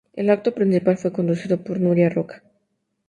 [0.13, 2.41] El acto principal fue conducido por Nuria Roca.